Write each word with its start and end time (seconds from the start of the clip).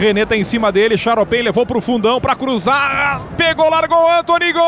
René 0.00 0.24
tá 0.24 0.34
em 0.34 0.42
cima 0.44 0.72
dele, 0.72 0.96
Charopem 0.96 1.42
levou 1.42 1.66
pro 1.66 1.78
fundão 1.78 2.18
para 2.22 2.34
cruzar, 2.34 3.20
pegou, 3.36 3.68
largou, 3.68 4.08
Anthony, 4.08 4.50
gol! 4.50 4.62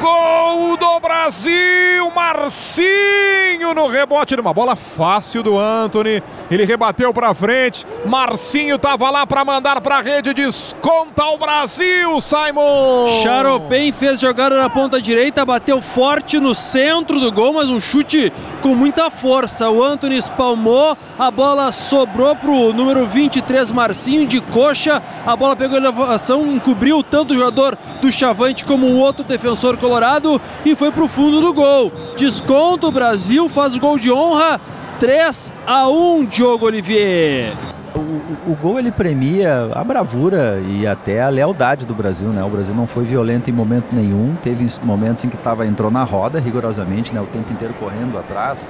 Gol 0.00 0.76
do 0.76 1.00
Brasil, 1.00 2.12
Marcinho 2.14 3.25
no 3.58 3.88
rebote 3.88 4.36
numa 4.36 4.52
bola 4.52 4.76
fácil 4.76 5.42
do 5.42 5.58
Anthony. 5.58 6.22
Ele 6.50 6.64
rebateu 6.64 7.12
para 7.12 7.34
frente. 7.34 7.86
Marcinho 8.04 8.78
tava 8.78 9.10
lá 9.10 9.26
para 9.26 9.44
mandar 9.44 9.80
para 9.80 9.98
a 9.98 10.00
rede. 10.00 10.34
Desconta 10.34 11.24
o 11.24 11.38
Brasil, 11.38 12.20
Simon. 12.20 13.20
Charopem 13.22 13.92
fez 13.92 14.20
jogada 14.20 14.60
na 14.60 14.68
ponta 14.68 15.00
direita, 15.00 15.44
bateu 15.44 15.80
forte 15.80 16.38
no 16.38 16.54
centro 16.54 17.18
do 17.18 17.32
gol, 17.32 17.54
mas 17.54 17.68
um 17.68 17.80
chute 17.80 18.32
com 18.62 18.74
muita 18.74 19.10
força. 19.10 19.70
O 19.70 19.82
Anthony 19.82 20.16
espalmou, 20.16 20.96
a 21.18 21.30
bola 21.30 21.72
sobrou 21.72 22.34
pro 22.36 22.72
número 22.72 23.06
23 23.06 23.72
Marcinho 23.72 24.26
de 24.26 24.40
coxa. 24.40 25.02
A 25.26 25.34
bola 25.34 25.56
pegou 25.56 25.76
elevação, 25.76 26.46
encobriu 26.52 27.02
tanto 27.02 27.32
o 27.32 27.36
jogador 27.36 27.76
do 28.00 28.12
Chavante 28.12 28.64
como 28.64 28.86
o 28.86 28.98
outro 28.98 29.24
defensor 29.24 29.76
colorado 29.76 30.40
e 30.64 30.74
foi 30.74 30.92
pro 30.92 31.08
fundo 31.08 31.40
do 31.40 31.52
gol. 31.52 31.92
Desconta 32.16 32.86
o 32.86 32.92
Brasil, 32.92 33.48
faz 33.56 33.74
o 33.74 33.80
gol 33.80 33.98
de 33.98 34.12
honra. 34.12 34.60
3 35.00 35.50
a 35.66 35.88
1 35.88 36.26
Diogo 36.26 36.66
Olivier. 36.66 37.54
O, 37.94 38.50
o, 38.52 38.54
gol 38.60 38.78
ele 38.78 38.92
premia 38.92 39.70
a 39.72 39.82
bravura 39.82 40.60
e 40.68 40.86
até 40.86 41.22
a 41.22 41.30
lealdade 41.30 41.86
do 41.86 41.94
Brasil, 41.94 42.28
né? 42.28 42.44
O 42.44 42.50
Brasil 42.50 42.74
não 42.74 42.86
foi 42.86 43.04
violento 43.04 43.48
em 43.48 43.54
momento 43.54 43.86
nenhum, 43.92 44.36
teve 44.42 44.66
momentos 44.82 45.24
em 45.24 45.30
que 45.30 45.38
tava 45.38 45.66
entrou 45.66 45.90
na 45.90 46.04
roda 46.04 46.38
rigorosamente, 46.38 47.14
né? 47.14 47.20
O 47.22 47.26
tempo 47.26 47.50
inteiro 47.50 47.72
correndo 47.80 48.18
atrás, 48.18 48.68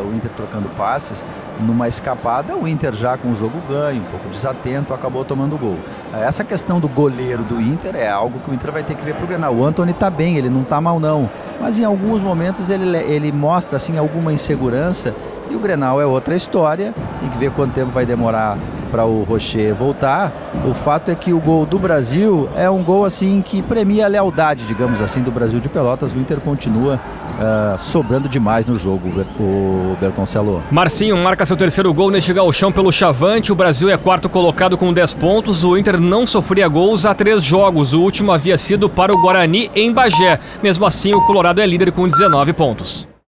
o 0.00 0.14
Inter 0.14 0.30
trocando 0.36 0.68
passes. 0.70 1.24
Numa 1.60 1.86
escapada, 1.86 2.56
o 2.56 2.66
Inter 2.66 2.92
já 2.94 3.16
com 3.16 3.30
o 3.30 3.34
jogo 3.34 3.60
ganho, 3.68 4.02
um 4.02 4.06
pouco 4.06 4.28
desatento, 4.28 4.92
acabou 4.92 5.24
tomando 5.24 5.56
gol. 5.56 5.76
Essa 6.12 6.42
questão 6.42 6.80
do 6.80 6.88
goleiro 6.88 7.42
do 7.44 7.60
Inter 7.60 7.94
é 7.94 8.08
algo 8.08 8.40
que 8.40 8.50
o 8.50 8.54
Inter 8.54 8.72
vai 8.72 8.82
ter 8.82 8.94
que 8.94 9.04
ver 9.04 9.14
pro 9.14 9.26
Grenal. 9.26 9.54
O 9.54 9.64
Anthony 9.64 9.92
tá 9.92 10.10
bem, 10.10 10.36
ele 10.36 10.50
não 10.50 10.64
tá 10.64 10.80
mal 10.80 10.98
não, 10.98 11.30
mas 11.60 11.78
em 11.78 11.84
alguns 11.84 12.20
momentos 12.20 12.70
ele, 12.70 12.96
ele 12.96 13.30
mostra 13.30 13.76
assim 13.76 13.96
alguma 13.96 14.32
insegurança 14.32 15.14
e 15.50 15.54
o 15.54 15.58
Grenal 15.58 16.00
é 16.00 16.06
outra 16.06 16.34
história, 16.34 16.94
tem 17.20 17.28
que 17.28 17.38
ver 17.38 17.50
quanto 17.52 17.72
tempo 17.72 17.90
vai 17.90 18.04
demorar 18.04 18.58
para 18.94 19.04
o 19.04 19.24
Rocher 19.24 19.74
voltar. 19.74 20.32
O 20.64 20.72
fato 20.72 21.10
é 21.10 21.16
que 21.16 21.32
o 21.32 21.40
gol 21.40 21.66
do 21.66 21.80
Brasil 21.80 22.48
é 22.56 22.70
um 22.70 22.80
gol 22.80 23.04
assim 23.04 23.42
que 23.42 23.60
premia 23.60 24.04
a 24.04 24.08
lealdade, 24.08 24.64
digamos 24.66 25.02
assim, 25.02 25.20
do 25.20 25.32
Brasil 25.32 25.58
de 25.58 25.68
Pelotas. 25.68 26.14
O 26.14 26.18
Inter 26.18 26.38
continua 26.38 26.94
uh, 26.94 27.76
sobrando 27.76 28.28
demais 28.28 28.64
no 28.66 28.78
jogo, 28.78 29.08
o 29.40 29.96
Bertoncelo. 30.00 30.62
Marcinho 30.70 31.16
marca 31.16 31.44
seu 31.44 31.56
terceiro 31.56 31.92
gol 31.92 32.08
neste 32.08 32.32
galchão 32.32 32.70
pelo 32.70 32.92
Chavante. 32.92 33.50
O 33.50 33.56
Brasil 33.56 33.90
é 33.90 33.96
quarto 33.96 34.28
colocado 34.28 34.78
com 34.78 34.92
10 34.92 35.14
pontos. 35.14 35.64
O 35.64 35.76
Inter 35.76 36.00
não 36.00 36.24
sofria 36.24 36.68
gols 36.68 37.04
há 37.04 37.12
três 37.12 37.42
jogos. 37.42 37.94
O 37.94 38.00
último 38.00 38.30
havia 38.30 38.56
sido 38.56 38.88
para 38.88 39.12
o 39.12 39.20
Guarani 39.20 39.72
em 39.74 39.92
Bagé. 39.92 40.38
Mesmo 40.62 40.86
assim, 40.86 41.12
o 41.12 41.20
Colorado 41.22 41.60
é 41.60 41.66
líder 41.66 41.90
com 41.90 42.06
19 42.06 42.52
pontos. 42.52 43.08